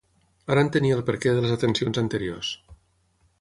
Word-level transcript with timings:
Ara 0.53 0.63
entenia 0.67 0.95
el 0.99 1.03
perquè 1.09 1.33
de 1.35 1.43
les 1.45 1.53
atencions 1.57 2.01
anteriors. 2.05 2.51